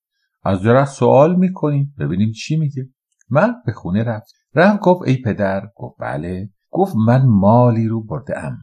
از 0.44 0.62
درخت 0.62 0.92
سوال 0.92 1.36
می‌کنیم 1.36 1.94
ببینیم 1.98 2.32
چی 2.32 2.56
میگه. 2.56 2.88
من 3.30 3.54
به 3.66 3.72
خونه 3.72 4.04
رفت 4.04 4.32
رفت 4.54 4.80
گفت 4.80 5.08
ای 5.08 5.16
پدر. 5.16 5.68
گفت 5.76 5.96
بله. 6.00 6.48
گفت 6.70 6.96
من 7.06 7.26
مالی 7.26 7.88
رو 7.88 8.04
برده 8.04 8.38
ام 8.38 8.58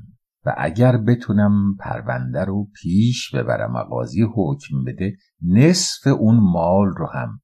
و 0.46 0.56
اگر 0.58 0.98
بتونم 0.98 1.76
پرونده 1.80 2.46
رو 2.46 2.68
پیش 2.82 3.36
ببرم 3.36 3.76
و 3.76 3.78
قاضی 3.78 4.22
حکم 4.36 4.84
بده 4.88 5.18
نصف 5.42 6.08
اون 6.08 6.40
مال 6.40 6.88
رو 6.98 7.08
هم. 7.08 7.42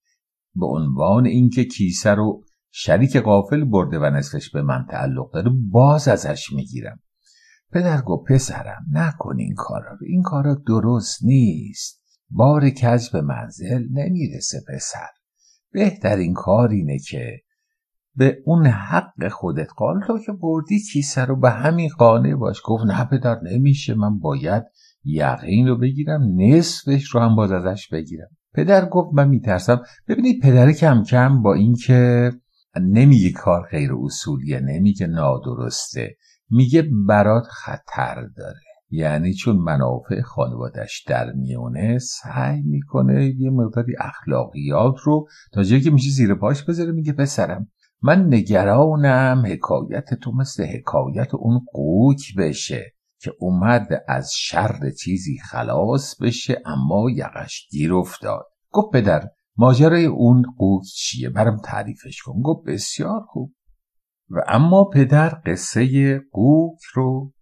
به 0.55 0.65
عنوان 0.65 1.25
اینکه 1.25 1.65
کیسه 1.65 2.11
رو 2.11 2.43
شریک 2.71 3.17
قافل 3.17 3.63
برده 3.63 3.99
و 3.99 4.05
نصفش 4.05 4.49
به 4.49 4.61
من 4.61 4.85
تعلق 4.89 5.33
داره 5.33 5.51
باز 5.71 6.07
ازش 6.07 6.51
می‌گیرم. 6.51 6.99
پدر 7.71 8.01
گفت 8.01 8.31
پسرم 8.31 8.85
نکن 8.91 9.39
این 9.39 9.53
کارا 9.57 9.91
رو. 9.91 10.07
این 10.07 10.21
کارا 10.21 10.55
درست 10.67 11.23
نیست. 11.23 12.01
بار 12.29 12.69
کج 12.69 13.09
به 13.13 13.21
منزل 13.21 13.87
نمی‌رسه 13.91 14.61
پسر. 14.67 15.07
بهترین 15.71 16.33
کار 16.33 16.69
اینه 16.69 16.99
که 16.99 17.41
به 18.15 18.37
اون 18.45 18.67
حق 18.67 19.27
خودت. 19.27 19.67
قال 19.77 20.01
تو 20.07 20.19
که 20.25 20.31
بردی 20.31 20.79
کیسه 20.79 21.25
رو 21.25 21.39
به 21.39 21.49
همین 21.49 21.89
قانع 21.97 22.35
باش. 22.35 22.61
گفت 22.65 22.83
نه 22.85 23.05
پدر 23.05 23.39
نمیشه. 23.43 23.93
من 23.93 24.19
باید 24.19 24.63
یقین 25.03 25.67
رو 25.67 25.77
بگیرم 25.77 26.21
نصفش 26.35 27.05
رو 27.05 27.19
هم 27.19 27.35
باز 27.35 27.51
ازش 27.51 27.87
بگیرم. 27.87 28.29
پدر 28.53 28.85
گفت 28.85 29.13
من 29.13 29.27
میترسم. 29.27 29.81
ببینید 30.07 30.41
پدر 30.41 30.71
کم 30.71 31.03
کم 31.03 31.41
با 31.41 31.53
اینکه 31.53 32.31
نمیگه 32.81 33.31
کار 33.31 33.67
غیر 33.71 33.91
اصولیه 34.03 34.59
نمیگه 34.59 35.07
نادرسته 35.07 36.15
میگه 36.49 36.89
برات 37.07 37.43
خطر 37.43 38.27
داره. 38.37 38.59
یعنی 38.89 39.33
چون 39.33 39.55
منافع 39.55 40.21
خانوادش 40.21 41.03
در 41.07 41.31
میونه 41.31 41.99
سعی 41.99 42.61
می‌کنه 42.61 43.35
یه 43.37 43.49
مقداری 43.49 43.93
اخلاقیات 43.99 44.95
رو 45.03 45.27
تا 45.53 45.63
جایی 45.63 45.81
که 45.81 45.91
میشه 45.91 46.09
زیر 46.09 46.35
پاش 46.35 46.63
بذاره 46.63 46.91
میگه 46.91 47.13
پسرم 47.13 47.67
من 48.01 48.33
نگرانم 48.33 49.43
حکایت 49.45 50.13
تو 50.13 50.31
مثل 50.31 50.65
حکایت 50.65 51.33
اون 51.33 51.65
قوک 51.73 52.35
بشه 52.37 52.95
که 53.19 53.33
اومد 53.39 53.87
از 54.07 54.31
شر 54.33 54.89
چیزی 54.99 55.37
خلاص 55.37 56.21
بشه 56.21 56.61
اما 56.65 57.09
یقش 57.09 57.67
گیر 57.71 57.93
افتاد. 57.93 58.45
گفت 58.71 58.93
پدر 58.93 59.29
ماجرای 59.57 60.05
اون 60.05 60.43
قوک 60.57 60.83
چیه؟ 60.83 61.29
برم 61.29 61.57
تعریفش 61.57 62.21
کن. 62.21 62.41
گفت 62.41 62.67
بسیار 62.67 63.21
خوب. 63.27 63.53
و 64.29 64.39
اما 64.47 64.83
پدر 64.83 65.41
قصه 65.45 66.19
قوک 66.31 66.79
رو 66.93 67.33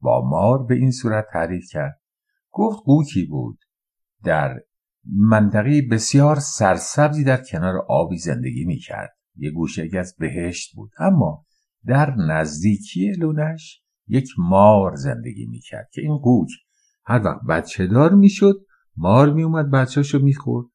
با 0.00 0.28
مار 0.30 0.62
به 0.62 0.74
این 0.74 0.90
صورت 0.90 1.24
تعریف 1.32 1.64
کرد. 1.70 2.00
گفت 2.50 2.78
قوکی 2.84 3.24
بود. 3.24 3.58
در 4.24 4.60
منطقه 5.04 5.82
بسیار 5.90 6.36
سرسبزی 6.40 7.24
در 7.24 7.42
کنار 7.50 7.74
آبی 7.88 8.18
زندگی 8.18 8.64
می 8.64 8.78
کرد 8.78 9.16
یه 9.36 9.50
گوشه 9.50 9.88
از 9.98 10.14
بهشت 10.18 10.76
بود. 10.76 10.90
اما 10.98 11.44
در 11.86 12.14
نزدیکی 12.14 13.12
لونش 13.12 13.82
یک 14.08 14.28
مار 14.38 14.94
زندگی 14.94 15.46
می 15.46 15.60
کرد 15.60 15.88
که 15.92 16.00
این 16.00 16.18
قوک 16.18 16.48
هر 17.04 17.22
وقت 17.24 17.40
بچه 17.48 17.86
دار 17.86 18.14
می 18.14 18.28
شد 18.28 18.66
مار 18.96 19.32
می 19.32 19.42
اومد 19.42 19.70
بچهشو 19.70 20.18
می 20.18 20.34
خورد 20.34 20.66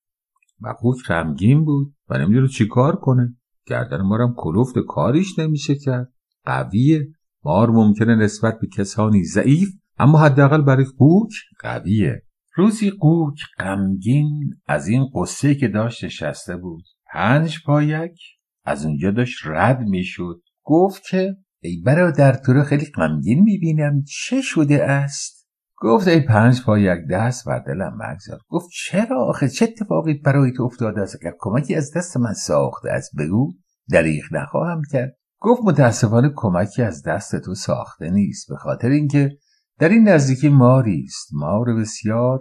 و 0.62 0.74
قوک 0.82 1.04
غمگین 1.08 1.66
بود 1.66 1.96
و 2.10 2.18
نمی‌دونه 2.18 2.48
چی 2.48 2.68
کار 2.68 2.96
کنه. 2.96 3.36
گردن 3.66 4.02
مارم 4.02 4.34
کلوفت 4.38 4.80
کاریش 4.88 5.40
نمیشه 5.40 5.76
کرد. 5.76 6.14
قویه. 6.46 7.08
مار 7.44 7.70
ممکنه 7.70 8.16
نسبت 8.16 8.60
به 8.60 8.68
کسانی 8.68 9.24
ضعیف 9.24 9.70
اما 9.98 10.18
حداقل 10.18 10.62
برای 10.62 10.86
قوک 10.98 11.34
قویه. 11.60 12.24
روزی 12.56 12.90
قوک 12.90 13.40
غمگین 13.60 14.56
از 14.68 14.88
این 14.88 15.10
قصه 15.16 15.56
که 15.56 15.68
داشت 15.68 16.04
نشسته 16.04 16.58
بود. 16.58 16.84
پنج 17.14 17.64
پایک 17.66 18.37
از 18.68 18.86
اونجا 18.86 19.12
داشت 19.12 19.42
رد 19.46 19.80
می‌شد. 19.80 20.42
گفت 20.64 21.04
که 21.10 21.36
ای 21.62 21.82
برادر 21.86 22.34
تو 22.34 22.54
رو 22.54 22.64
خیلی 22.64 22.86
غمگین 22.86 23.44
می‌بینم. 23.44 24.04
چه 24.04 24.42
شده 24.42 24.84
است؟ 24.84 25.48
گفت 25.82 26.08
ای 26.08 26.22
پنج 26.22 26.64
پای 26.64 26.82
یک 26.82 27.00
دست 27.12 27.46
بر 27.48 27.60
دلم 27.60 27.98
مگذار. 28.00 28.40
گفت 28.48 28.70
چرا 28.74 29.26
آخه؟ 29.26 29.50
چه 29.50 29.66
اتفاقی 29.66 30.14
برای 30.14 30.52
تو 30.52 30.64
افتاده 30.64 31.02
است؟ 31.02 31.16
اگر 31.22 31.34
کمکی 31.40 31.76
از 31.76 31.94
دست 31.98 32.18
من 32.18 32.34
ساخته 32.34 32.90
است 32.92 33.12
بگو. 33.20 33.54
دریغ 33.92 34.24
نخواهم 34.32 34.82
کرد. 34.92 35.18
گفت 35.40 35.62
متاسفانه 35.64 36.32
کمکی 36.36 36.84
از 36.84 37.04
دست 37.04 37.36
تو 37.36 37.56
ساخته 37.56 38.10
نیست 38.10 38.50
به 38.50 38.56
خاطر 38.56 38.90
اینکه 38.90 39.38
در 39.80 39.90
این 39.90 40.10
نزدیکی 40.10 40.50
ماری 40.50 41.04
است. 41.08 41.34
مار 41.34 41.74
بسیار 41.74 42.40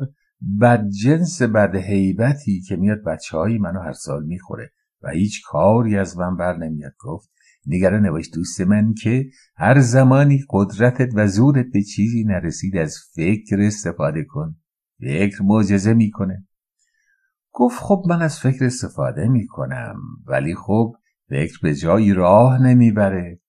بد 0.60 0.88
جنس 0.88 1.42
بد 1.42 1.76
حیبتی 1.76 2.60
که 2.60 2.76
میاد 2.76 3.02
بچه 3.06 3.36
های 3.36 3.58
منو 3.58 3.80
هر 3.80 3.92
سال 3.92 4.24
می‌خوره. 4.24 4.70
و 5.02 5.10
هیچ 5.10 5.42
کاری 5.44 5.96
از 5.96 6.18
من 6.18 6.36
بر 6.36 6.56
نمیاد. 6.56 6.92
گفت 6.98 7.30
نگران 7.66 8.06
نباش 8.06 8.30
دوست 8.34 8.60
من 8.60 8.94
که 8.94 9.26
هر 9.56 9.80
زمانی 9.80 10.44
قدرتت 10.50 11.10
و 11.14 11.28
زورت 11.28 11.66
به 11.72 11.82
چیزی 11.82 12.24
نرسید 12.24 12.76
از 12.76 12.96
فکر 13.14 13.60
استفاده 13.60 14.24
کن. 14.24 14.56
فکر 15.00 15.42
معجزه 15.42 15.94
می‌کنه. 15.94 16.46
گفت 17.52 17.78
خب 17.80 18.02
من 18.08 18.22
از 18.22 18.38
فکر 18.38 18.64
استفاده 18.64 19.28
می‌کنم 19.28 19.96
ولی 20.26 20.54
خب 20.54 20.92
فکر 21.28 21.58
به 21.62 21.74
جایی 21.74 22.12
راه 22.12 22.62
نمی‌بره. 22.62 23.40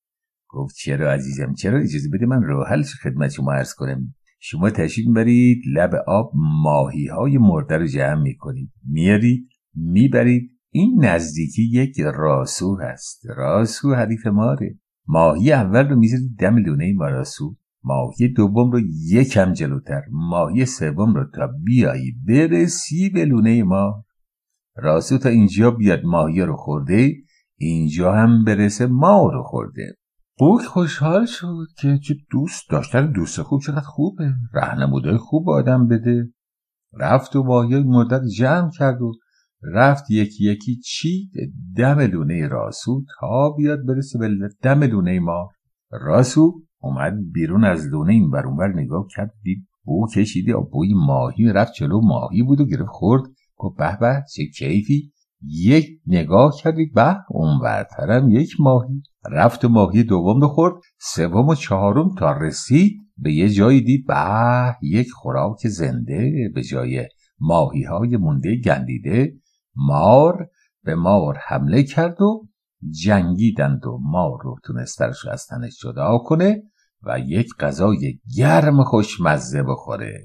گفت 0.50 0.76
چرا 0.76 1.12
عزیزم؟ 1.12 1.54
چرا 1.54 1.80
اجازه 1.80 2.10
بده 2.14 2.26
من 2.26 2.44
حل 2.68 2.84
خدمت 2.84 3.30
شما 3.30 3.54
عرض 3.54 3.74
کنم؟ 3.74 4.16
شما 4.40 4.70
تشریف 4.70 5.08
برید 5.16 5.62
لب 5.74 5.96
آب 6.08 6.32
ماهی 6.64 7.08
های 7.08 7.38
مرده 7.38 7.78
رو 7.78 7.88
جمع 7.88 8.22
می‌کنید. 8.22 8.72
میارید 8.84 9.50
می‌برید 9.74 10.57
این 10.78 11.06
نزدیکی 11.06 11.64
یک 11.64 12.00
راسو 12.00 12.78
هست. 12.82 13.22
راسو 13.26 13.94
حریف 13.94 14.28
ماره 14.28 14.80
ماهی 15.08 15.52
اول 15.52 15.90
رو 15.90 15.96
می‌ذارید 15.96 16.36
دم 16.40 16.58
لونه 16.58 16.94
ماراسو 16.94 17.56
ماهی 17.84 18.34
دوم 18.34 18.72
رو 18.72 18.80
یکم 19.12 19.54
جلوتر. 19.54 20.02
ماهی 20.12 20.66
سوم 20.66 21.14
رو 21.14 21.26
تا 21.36 21.50
بیایی 21.64 22.12
برسی 22.28 23.10
به 23.10 23.26
لونه 23.26 23.64
ما. 23.64 24.06
راسو 24.76 25.18
تا 25.18 25.30
اینجا 25.30 25.72
بیاد 25.72 26.04
ماهی 26.04 26.42
رو 26.42 26.56
خورده 26.56 27.14
اینجا 27.58 28.14
هم 28.14 28.44
برسه 28.44 28.88
ما 28.88 29.32
رو 29.34 29.44
خورده. 29.44 29.98
بوک 30.40 30.62
خوشحال 30.62 31.26
شد 31.26 31.68
که 31.80 32.00
چه 32.04 32.16
دوست 32.32 32.70
داشتن 32.70 33.12
دوست 33.12 33.42
خوب 33.42 33.62
چقدر 33.62 33.82
خوبه. 33.82 34.34
رهنمودای 34.54 35.18
خوب 35.18 35.50
آدم 35.50 35.88
بده. 35.88 36.34
رفت 36.94 37.36
و 37.36 37.44
ماهی 37.44 37.84
مردد 37.84 38.22
جمع 38.38 38.72
کرد 38.72 39.02
و 39.02 39.14
رفت 39.64 40.12
یکی 40.12 40.46
یکی 40.46 40.76
چی؟ 40.76 41.30
دم 41.78 42.00
لونه 42.00 42.48
راسو 42.48 43.04
تا 43.20 43.50
بیاد 43.58 43.86
برسه 43.86 44.20
به 44.20 44.30
دم 44.62 44.84
لونه 44.84 45.20
ما. 45.20 45.50
راسو 45.92 46.62
اومد 46.80 47.14
بیرون 47.34 47.64
از 47.64 47.88
لونه 47.88 48.14
این 48.14 48.32
برونور 48.32 48.68
نگاه 48.68 49.08
کرد 49.16 49.34
دید 49.44 49.68
بو 49.84 50.08
کشیده 50.16 50.56
و 50.56 50.62
بوی 50.62 50.94
ماهی 50.94 51.46
رفت 51.46 51.74
چلو 51.74 52.02
ماهی 52.02 52.44
بود 52.44 52.62
و 52.62 52.66
گرفت 52.66 52.90
خورد. 52.90 53.24
گفت 53.56 53.78
به 53.78 53.98
به 54.00 54.24
چه 54.36 54.46
کیفی؟ 54.46 55.12
یک 55.42 55.88
نگاه 56.08 56.54
کردید 56.64 56.94
به 56.94 57.16
اون 57.30 57.60
برترم 57.60 58.30
یک 58.30 58.52
ماهی. 58.60 59.02
رفت 59.32 59.66
و 59.66 59.70
ماهی 59.70 60.04
دوم 60.04 60.42
رو 60.42 60.48
خورد 60.48 60.74
سوم 61.00 61.48
و 61.48 61.56
چهارم 61.56 62.16
تا 62.16 62.32
رسید. 62.32 63.08
به 63.18 63.34
یه 63.34 63.50
جایی 63.50 63.82
دید 63.82 64.06
به 64.08 64.76
یک 64.82 65.12
خوراک 65.12 65.68
زنده 65.68 66.52
به 66.56 66.64
جای 66.64 67.08
ماهی 67.40 67.84
های 67.84 68.18
مونده 68.18 68.56
گندیده. 68.56 69.34
مار 69.78 70.50
به 70.84 70.96
مار 70.96 71.38
حمله 71.48 71.84
کرد 71.84 72.22
و 72.22 72.48
جنگیدند 73.04 73.86
و 73.86 74.00
مار 74.02 74.38
رو 74.44 74.56
تونسترش 74.64 75.26
از 75.26 75.46
تنش 75.46 75.80
جدا 75.82 76.18
کنه 76.18 76.64
و 77.04 77.20
یک 77.20 77.50
غذای 77.60 78.20
گرم 78.38 78.84
خوشمزه 78.84 79.64
بخوره. 79.64 80.24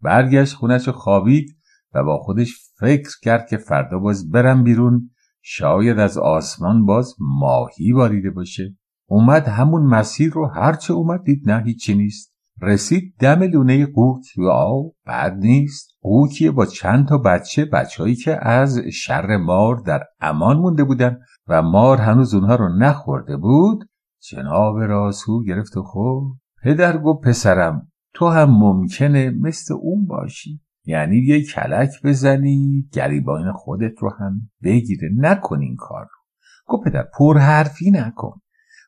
برگشت 0.00 0.54
خونش 0.54 0.88
خوابید 0.88 1.56
و 1.94 2.04
با 2.04 2.18
خودش 2.18 2.54
فکر 2.78 3.10
کرد 3.22 3.46
که 3.48 3.56
فردا 3.56 3.98
باز 3.98 4.30
برم 4.30 4.64
بیرون. 4.64 5.10
شاید 5.42 5.98
از 5.98 6.18
آسمان 6.18 6.86
باز 6.86 7.14
ماهی 7.18 7.92
باریده 7.92 8.30
باشه. 8.30 8.76
اومد 9.06 9.48
همون 9.48 9.82
مسیر 9.82 10.32
رو 10.32 10.46
هرچه 10.46 10.92
اومد 10.92 11.24
دید 11.24 11.50
نه 11.50 11.62
هیچی 11.62 11.94
نیست. 11.94 12.31
رسید 12.62 13.14
دم 13.20 13.42
لونه 13.42 13.86
قوک 13.86 14.24
و 14.38 14.90
بد 15.06 15.36
نیست. 15.38 15.90
قوکیه 16.00 16.50
با 16.50 16.66
چند 16.66 17.08
تا 17.08 17.18
بچه 17.18 17.64
بچههایی 17.64 18.14
که 18.14 18.48
از 18.48 18.78
شر 18.78 19.36
مار 19.36 19.76
در 19.76 20.02
امان 20.20 20.56
مونده 20.56 20.84
بودن 20.84 21.18
و 21.48 21.62
مار 21.62 21.98
هنوز 21.98 22.34
اونها 22.34 22.54
رو 22.54 22.78
نخورده 22.78 23.36
بود 23.36 23.88
جناب 24.30 24.78
راسو 24.78 25.44
گرفت 25.44 25.76
و 25.76 25.82
خب 25.82 26.22
پدر 26.64 26.98
گفت 26.98 27.28
پسرم 27.28 27.92
تو 28.14 28.28
هم 28.28 28.50
ممکنه 28.50 29.30
مثل 29.30 29.74
اون 29.74 30.06
باشی. 30.06 30.60
یعنی 30.84 31.16
یه 31.16 31.44
کلک 31.44 31.90
بزنی 32.04 32.88
گریبان 32.92 33.52
خودت 33.52 33.98
رو 33.98 34.10
هم 34.18 34.50
بگیره. 34.62 35.10
نکن 35.16 35.60
این 35.60 35.76
کار 35.76 36.02
رو. 36.02 36.18
گفت 36.66 36.84
پدر 36.84 37.06
پرحرفی 37.18 37.90
نکن. 37.90 38.40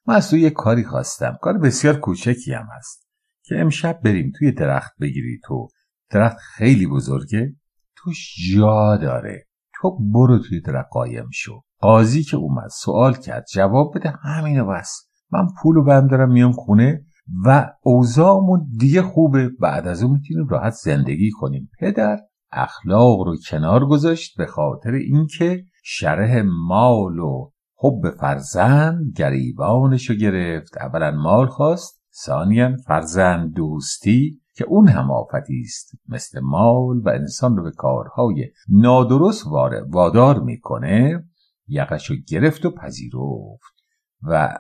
من 0.07 0.15
از 0.15 0.31
تو 0.31 0.37
یه 0.37 0.51
کاری 0.51 0.85
خواستم. 0.85 1.39
کار 1.43 1.59
بسیار 1.59 1.97
کوچکی 1.97 2.53
هم 2.53 2.69
هست. 2.77 3.04
که 3.45 3.61
امشب 3.61 4.01
بریم 4.05 4.33
توی 4.39 4.53
درخت 4.53 4.93
بگیری. 5.01 5.41
تو 5.45 5.69
درخت 6.11 6.37
خیلی 6.37 6.87
بزرگه. 6.87 7.57
توش 7.97 8.35
جا 8.55 8.97
داره. 8.97 9.47
تو 9.75 9.99
برو 10.13 10.39
توی 10.39 10.61
درخت 10.61 10.89
قایم 10.93 11.29
شو. 11.33 11.61
قاضی 11.79 12.23
که 12.23 12.37
اومد 12.37 12.69
سوال 12.69 13.15
کرد. 13.15 13.47
جواب 13.55 13.93
بده. 13.95 14.11
همینو 14.23 14.67
بس. 14.67 15.09
من 15.33 15.47
پولو 15.63 15.85
بهم 15.85 16.07
دارم 16.07 16.33
میام 16.33 16.53
خونه 16.53 17.05
و 17.45 17.71
اوضاعمون 17.83 18.67
دیگه 18.79 19.03
خوبه. 19.03 19.51
بعد 19.61 19.87
از 19.87 20.03
اون 20.03 20.13
می‌تونیم 20.13 20.49
راحت 20.49 20.73
زندگی 20.73 21.31
کنیم. 21.31 21.71
پدر 21.81 22.19
اخلاق 22.53 23.21
رو 23.21 23.37
کنار 23.49 23.87
گذاشت 23.87 24.39
به 24.39 24.47
خاطر 24.47 24.91
اینکه 24.91 25.65
شرح 25.85 26.43
مال 26.69 27.19
و 27.19 27.51
حب 27.79 28.11
فرزند 28.21 29.13
گریبانشو 29.17 30.15
گرفت. 30.15 30.79
اولا 30.79 31.11
مال 31.11 31.47
خواست. 31.47 32.04
ثانیا 32.15 32.77
فرزند 32.87 33.55
دوستی 33.55 34.41
که 34.55 34.65
اون 34.65 34.89
هم 34.89 35.11
آفتی 35.11 35.61
است. 35.65 35.91
مثل 36.09 36.41
مال 36.41 36.99
و 36.99 37.09
انسان 37.09 37.57
رو 37.57 37.63
به 37.63 37.71
کارهای 37.71 38.51
نادرست 38.69 39.47
وادار 39.89 40.41
می‌کنه 40.41 41.25
یقش 41.69 42.11
رو 42.11 42.17
گرفت 42.29 42.67
و 42.67 42.71
پذیرفت 42.71 43.75
و 44.23 44.59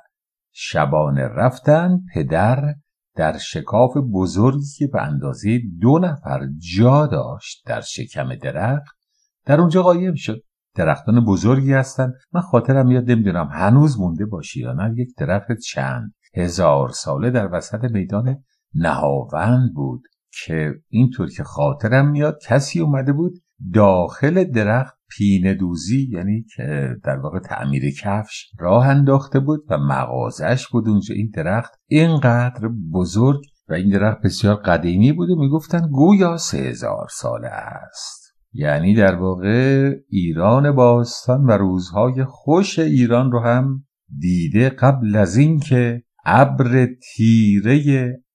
شبانه 0.53 1.23
رفتن 1.23 2.01
پدر 2.15 2.75
در 3.15 3.39
شکاف 3.39 3.97
بزرگی 4.13 4.67
که 4.79 4.87
به 4.87 5.03
اندازه 5.03 5.61
دو 5.81 5.99
نفر 5.99 6.49
جا 6.77 7.07
داشت 7.07 7.63
در 7.67 7.81
شکم 7.81 8.35
درخت 8.35 8.97
در 9.45 9.61
اونجا 9.61 9.83
قایم 9.83 10.15
شد. 10.15 10.44
درختان 10.75 11.25
بزرگی 11.25 11.73
هستن. 11.73 12.12
من 12.33 12.40
خاطرم 12.40 12.90
یاد 12.90 13.11
نمی‌دونم 13.11 13.49
هنوز 13.52 14.00
مونده 14.00 14.26
باشی 14.26 14.61
یا 14.61 14.73
نه. 14.73 14.95
یک 14.97 15.14
درخت 15.16 15.52
چند 15.52 16.14
هزار 16.37 16.88
ساله 16.88 17.31
در 17.31 17.49
وسط 17.52 17.85
میدان 17.85 18.45
نهاوند 18.75 19.75
بود 19.75 20.02
که 20.45 20.75
اینطور 20.88 21.31
که 21.31 21.45
خاطرم 21.45 22.11
میاد 22.11 22.38
کسی 22.43 22.81
اومده 22.81 23.12
بود 23.12 23.33
داخل 23.75 24.45
درخت 24.45 24.95
پینه 25.11 25.54
دوزی 25.54 26.09
یعنی 26.11 26.45
که 26.57 26.97
در 27.04 27.16
واقع 27.16 27.38
تعمیر 27.38 27.83
کفش 28.02 28.50
راه 28.59 28.88
انداخته 28.88 29.40
بود 29.40 29.64
و 29.70 29.79
مغازش 29.79 30.68
بود 30.68 30.88
اونجا. 30.88 31.14
این 31.14 31.31
درخت 31.35 31.72
اینقدر 31.87 32.68
بزرگ 32.92 33.40
و 33.68 33.72
این 33.75 33.90
درخت 33.90 34.22
بسیار 34.25 34.55
قدیمی 34.55 35.12
بود 35.12 35.31
و 35.31 35.37
می‌گفتن 35.37 35.88
گویا 35.88 36.37
سه 36.37 36.59
هزار 36.59 37.07
ساله 37.11 37.49
است. 37.49 38.24
یعنی 38.55 38.95
در 38.95 39.14
واقع 39.14 39.90
ایران 40.09 40.73
باستان 40.73 41.45
و 41.45 41.51
روزهای 41.51 42.25
خوش 42.25 42.79
ایران 42.79 43.33
رو 43.33 43.40
هم 43.40 43.85
دیده 44.19 44.69
قبل 44.69 45.17
از 45.17 45.37
اینکه 45.37 46.03
ابر 46.25 46.87
تیره 46.87 47.81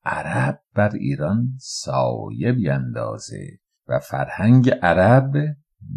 عرب 0.05 0.59
بر 0.75 0.95
ایران 0.95 1.49
سایه 1.59 2.51
بیندازه 2.51 3.59
و 3.87 3.99
فرهنگ 3.99 4.69
عرب 4.81 5.31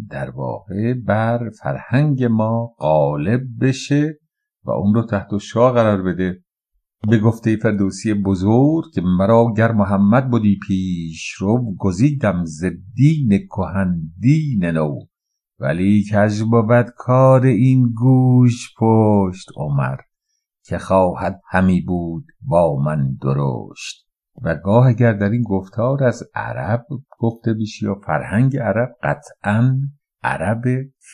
در 0.09 0.29
واقع 0.29 0.93
بر 0.93 1.49
فرهنگ 1.49 2.23
ما 2.23 2.75
غالب 2.79 3.41
بشه 3.61 4.19
و 4.63 4.71
اون 4.71 4.93
رو 4.93 5.05
تحت 5.05 5.37
شاه 5.37 5.73
قرار 5.73 6.01
بده. 6.01 6.43
به 7.09 7.19
گفته 7.19 7.55
فردوسی 7.55 8.13
بزرگ 8.13 8.83
که 8.93 9.01
مرا 9.01 9.53
گر 9.57 9.71
محمد 9.71 10.29
بودی 10.29 10.59
پیش 10.67 11.31
رو 11.31 11.75
گزیدم 11.79 12.45
ز 12.45 12.65
دین 12.95 13.47
کهن 13.47 14.01
دین 14.19 14.65
نو. 14.65 14.99
ولی 15.59 16.03
کج 16.03 16.41
بود 16.41 16.89
کار 16.97 17.45
این 17.45 17.93
گوش 17.95 18.73
پشت 18.79 19.49
عمر 19.55 19.97
که 20.65 20.77
خواهد 20.77 21.41
همی 21.49 21.81
بود 21.81 22.25
با 22.41 22.75
من 22.85 23.17
درشت. 23.21 24.07
و 24.41 24.55
گاه 24.55 24.87
اگر 24.87 25.13
در 25.13 25.29
این 25.29 25.41
گفتار 25.41 26.03
از 26.03 26.23
عرب 26.35 26.85
گفته 27.19 27.53
بشی 27.53 27.85
یا 27.85 27.95
فرهنگ 27.95 28.57
عرب 28.57 28.89
قطعا 29.03 29.79
عرب 30.23 30.63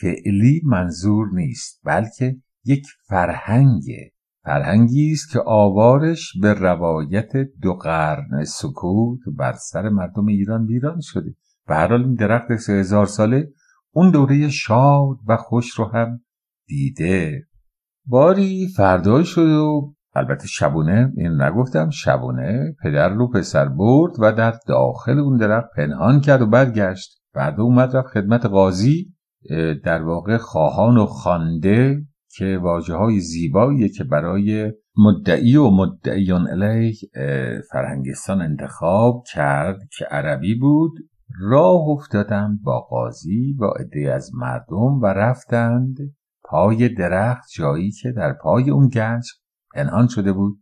فعلی 0.00 0.60
منظور 0.64 1.28
نیست 1.32 1.80
بلکه 1.84 2.36
یک 2.64 2.86
فرهنگ 3.08 3.82
فرهنگی 4.44 5.12
است 5.12 5.32
که 5.32 5.40
آوارش 5.46 6.32
به 6.42 6.54
روایت 6.54 7.32
دو 7.62 7.74
قرن 7.74 8.44
سکوت 8.44 9.20
بر 9.36 9.52
سر 9.52 9.88
مردم 9.88 10.26
ایران 10.26 10.66
ویران 10.66 11.00
شده. 11.00 11.34
و 11.68 11.74
هر 11.74 11.88
حال 11.88 12.02
این 12.02 12.14
درخت 12.14 12.56
سه 12.56 12.72
هزار 12.72 13.06
ساله 13.06 13.48
اون 13.92 14.10
دوره 14.10 14.48
شاد 14.48 15.16
و 15.26 15.36
خوش 15.36 15.70
رو 15.70 15.84
هم 15.84 16.20
دیده. 16.68 17.46
باری 18.06 18.68
فردای 18.76 19.24
شد 19.24 19.46
و 19.46 19.94
البته 20.14 20.46
شبونه 20.46 21.12
این 21.16 21.42
نگفتم 21.42 21.90
شبونه 21.90 22.74
پدر 22.82 23.08
رو 23.08 23.30
پسر 23.30 23.68
برد 23.68 24.12
و 24.18 24.32
در 24.32 24.54
داخل 24.66 25.18
اون 25.18 25.36
درخت 25.36 25.68
پنهان 25.76 26.20
کرد 26.20 26.42
و 26.42 26.46
برگشت. 26.46 27.20
بعد 27.34 27.60
اومد 27.60 27.96
رفت 27.96 28.08
خدمت 28.08 28.46
قاضی 28.46 29.14
در 29.84 30.02
واقع 30.02 30.36
خواهان 30.36 30.96
و 30.96 31.06
خانده 31.06 32.06
که 32.36 32.58
واجه 32.62 32.94
های 32.94 33.20
زیباییه 33.20 33.88
که 33.88 34.04
برای 34.04 34.72
مدعی 34.96 35.56
و 35.56 35.70
مدعیان 35.70 36.46
علیه 36.46 36.94
فرهنگستان 37.72 38.42
انتخاب 38.42 39.24
کرد 39.32 39.78
که 39.98 40.04
عربی 40.04 40.54
بود. 40.54 40.92
راه 41.40 41.88
افتادند 41.88 42.62
با 42.62 42.80
قاضی 42.80 43.56
با 43.58 43.72
عده 43.80 44.12
از 44.12 44.34
مردم 44.34 45.00
و 45.02 45.06
رفتند 45.06 45.96
پای 46.44 46.88
درخت 46.88 47.48
جایی 47.54 47.90
که 47.90 48.12
در 48.12 48.32
پای 48.32 48.70
اون 48.70 48.88
گنج 48.88 49.24
پنهان 49.74 50.08
شده 50.08 50.32
بود. 50.32 50.60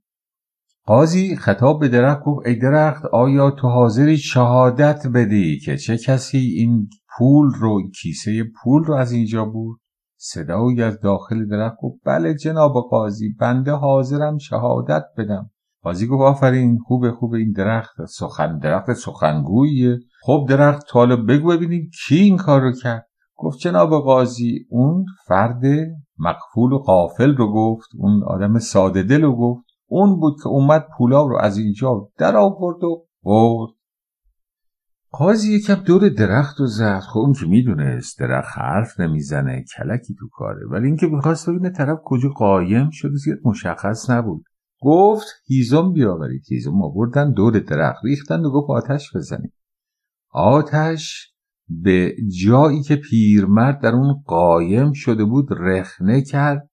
قاضی 0.87 1.37
خطاب 1.37 1.81
به 1.81 1.89
درخت 1.89 2.23
گفت 2.25 2.47
ای 2.47 2.55
درخت 2.55 3.05
آیا 3.05 3.51
تو 3.51 3.69
حاضری 3.69 4.17
شهادت 4.19 5.07
بدی 5.15 5.59
که 5.59 5.77
چه 5.77 5.97
کسی 5.97 6.39
این 6.39 6.89
پول 7.19 7.51
رو 7.61 7.91
کیسه 7.91 8.45
پول 8.63 8.85
رو 8.85 8.95
از 8.95 9.13
اینجا 9.13 9.45
بود 9.45 9.81
صدایی 10.21 10.83
از 10.83 11.01
داخل 11.01 11.49
درخت 11.49 11.77
گفت 11.83 12.01
بله 12.05 12.35
جناب 12.35 12.73
قاضی 12.91 13.29
بنده 13.41 13.73
حاضرم 13.73 14.39
شهادت 14.39 15.05
بدم. 15.19 15.51
قاضی 15.83 16.07
گفت 16.07 16.23
آفرین 16.23 16.79
خوبه 16.79 17.13
خوبه 17.13 17.39
این 17.39 17.53
درخت 17.53 18.05
سخن 18.05 18.59
درخت 18.59 18.93
سخنگوییه. 18.93 19.99
خب 20.23 20.47
درخت 20.49 20.85
حالا 20.93 21.17
بگو 21.17 21.49
ببینیم 21.49 21.91
کی 22.07 22.17
این 22.17 22.37
کار 22.37 22.61
رو 22.61 22.73
کرد. 22.73 23.07
گفت 23.37 23.59
جناب 23.59 23.91
قاضی 23.91 24.67
اون 24.71 25.05
فرد 25.27 25.63
مقفول 26.19 26.73
و 26.73 26.79
قافل 26.79 27.37
رو 27.37 27.53
گفت 27.53 27.89
اون 27.99 28.23
آدم 28.23 28.59
ساده 28.59 29.03
دل 29.03 29.23
رو 29.23 29.37
گفت 29.37 29.65
اون 29.89 30.21
بود 30.21 30.37
که 30.43 30.49
اومد 30.49 30.87
پولا 30.99 31.23
رو 31.23 31.39
از 31.41 31.59
اینجا 31.59 32.09
در 32.19 32.37
آورد 32.37 32.85
و 32.85 33.07
برد. 33.23 33.78
قاضی 35.11 35.55
یکم 35.55 35.75
دور 35.75 36.09
درخت 36.09 36.61
رو 36.61 36.66
زد. 36.66 37.01
خب 37.01 37.18
اون 37.18 37.33
که 37.33 37.47
می‌دونست 37.47 38.18
درخت 38.18 38.59
حرف 38.59 39.01
نمی‌زنه 39.01 39.64
کلکی 39.77 40.14
تو 40.14 40.29
کاره. 40.29 40.66
ولی 40.66 40.87
اینکه 40.87 41.07
می‌خواست 41.07 41.51
ببینه 41.51 41.71
طرف 41.71 41.99
کجا 42.05 42.29
قایم 42.29 42.90
شده 42.90 43.14
زیاد 43.14 43.38
مشخص 43.44 44.11
نبود. 44.11 44.44
گفت 44.81 45.27
هیزم 45.47 45.92
بیاورید. 45.92 46.42
هیزم 46.51 46.83
آوردن 46.83 47.33
دور 47.33 47.59
درخت. 47.59 48.05
ریختن 48.05 48.44
و 48.44 48.51
گفت 48.51 48.71
آتش 48.71 49.16
بزنید. 49.16 49.53
آتش 50.31 51.33
به 51.68 52.16
جایی 52.44 52.83
که 52.83 52.97
پیرمرد 52.97 53.81
در 53.81 53.92
اون 53.92 54.23
قایم 54.27 54.92
شده 54.92 55.25
بود 55.25 55.49
رخنه 55.51 56.23
کرد 56.23 56.71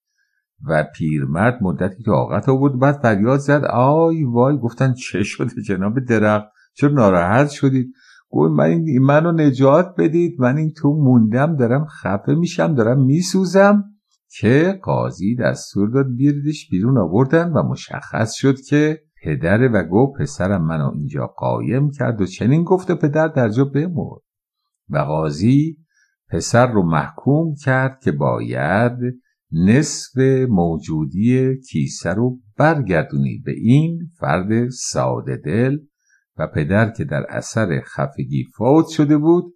و 0.67 0.85
پیرمرد 0.95 1.63
مدتی 1.63 2.03
طاقت 2.03 2.49
آورد 2.49 2.79
بعد 2.79 3.01
فریاد 3.01 3.39
زد. 3.39 3.63
آی 3.73 4.23
وای 4.23 4.57
گفتن 4.57 4.93
چه 4.93 5.23
شده 5.23 5.61
جناب 5.61 5.99
درخت؟ 5.99 6.47
چرا 6.73 6.89
ناراحت 6.89 7.49
شدید؟ 7.49 7.93
گفت 8.29 8.51
من 8.51 8.65
این 8.65 8.99
منو 9.01 9.31
نجات 9.31 9.95
بدید. 9.97 10.41
من 10.41 10.57
این 10.57 10.73
تو 10.77 10.89
موندم 10.89 11.55
دارم 11.55 11.85
خفه 11.85 12.35
میشم 12.35 12.75
دارم 12.75 13.05
میسوزم. 13.05 13.83
که 14.39 14.79
قاضی 14.83 15.35
دستور 15.35 15.89
داد 15.89 16.05
بیردش 16.17 16.69
بیرون 16.69 16.97
آوردن 16.97 17.51
و 17.51 17.63
مشخص 17.63 18.33
شد 18.33 18.61
که 18.61 19.01
پدره 19.23 19.67
و 19.67 19.83
گفت 19.83 20.21
پسرم 20.21 20.65
منو 20.65 20.91
اینجا 20.93 21.27
قایم 21.27 21.91
کرد 21.91 22.21
و 22.21 22.25
چنین 22.25 22.63
گفت 22.63 22.91
و 22.91 22.95
پدر 22.95 23.27
در 23.27 23.49
جا 23.49 23.65
بمرد. 23.65 24.21
و 24.89 24.97
قاضی 24.97 25.77
پسر 26.29 26.71
رو 26.71 26.83
محکوم 26.83 27.55
کرد 27.63 27.99
که 28.03 28.11
باید 28.11 28.97
نصف 29.51 30.17
موجودی 30.49 31.59
کیسه 31.71 32.13
رو 32.13 32.39
برگردونی. 32.57 33.41
به 33.45 33.51
این 33.51 33.99
فرد 34.19 34.69
ساده 34.69 35.35
دل 35.35 35.77
و 36.37 36.47
پدر 36.47 36.89
که 36.89 37.03
در 37.03 37.25
اثر 37.29 37.81
خفگی 37.81 38.43
فوت 38.57 38.87
شده 38.87 39.17
بود 39.17 39.53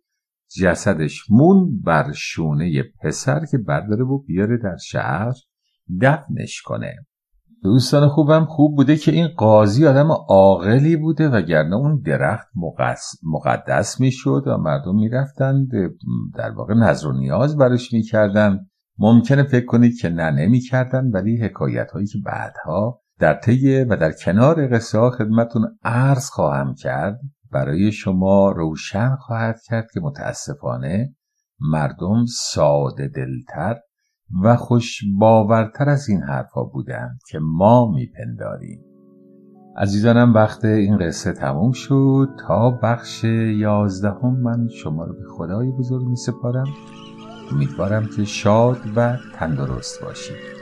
جسدش 0.62 1.24
مون 1.30 1.82
بر 1.82 2.12
شونه 2.12 2.84
پسر 3.04 3.46
که 3.46 3.58
برداره 3.58 4.04
و 4.04 4.18
بیاره 4.18 4.58
در 4.58 4.78
شهر 4.78 5.34
دفنش 6.02 6.62
کنه. 6.62 6.96
دوستان 7.64 8.08
خوبم 8.08 8.46
خوب 8.46 8.76
بوده 8.76 8.96
که 8.96 9.12
این 9.12 9.28
قاضی 9.28 9.86
آدم 9.86 10.12
عاقلی 10.12 10.96
بوده 10.96 11.30
وگرنه 11.30 11.76
اون 11.76 12.02
درخت 12.06 12.48
مقدس 13.24 14.00
می‌شد 14.00 14.44
و 14.46 14.58
مردم 14.58 14.96
می‌رفتند 14.96 15.72
در 16.36 16.52
واقع 16.52 16.74
نظر 16.74 17.08
و 17.08 17.20
نیاز 17.20 17.58
برش 17.58 17.94
می‌کردن. 17.94 18.60
ممکنه 18.98 19.44
فکر 19.44 19.66
کنید 19.66 19.98
که 20.02 20.10
نه 20.10 20.32
نمی‌کردن 20.32 21.12
ولی 21.12 21.38
حکایت 21.38 21.92
هایی 21.92 22.08
که 22.08 22.20
بعدها 22.26 23.02
در 23.20 23.34
طی 23.34 23.84
و 23.84 23.96
در 23.96 24.12
کنار 24.12 24.68
قصه 24.68 25.10
خدمتون 25.10 25.78
عرض 25.84 26.30
خواهم 26.30 26.74
کرد. 26.74 27.20
برای 27.52 27.92
شما 27.92 28.52
روشن 28.52 29.16
خواهد 29.16 29.60
کرد 29.66 29.88
که 29.94 30.00
متاسفانه 30.00 31.16
مردم 31.60 32.26
ساده 32.26 33.08
دلتر 33.08 33.80
و 34.44 34.56
خوش 34.56 35.02
باورتر 35.20 35.90
از 35.90 36.10
این 36.10 36.22
حرفا 36.22 36.64
بودند 36.64 37.20
که 37.30 37.40
ما 37.42 37.92
میپنداریم. 37.92 38.82
عزیزانم 39.78 40.34
وقت 40.34 40.66
این 40.66 40.98
قصه 40.98 41.34
تموم 41.34 41.72
شد. 41.72 42.30
تا 42.48 42.70
بخش 42.70 43.24
یازدهم 43.24 44.42
من 44.42 44.68
شما 44.68 45.04
رو 45.04 45.14
به 45.14 45.26
خدای 45.38 45.72
بزرگ 45.72 46.08
می 46.08 46.16
سپارم 46.16 46.68
امیدوارم 47.52 48.06
که 48.16 48.26
شاد 48.26 48.78
و 48.96 49.18
تندرست 49.36 50.02
باشید. 50.02 50.59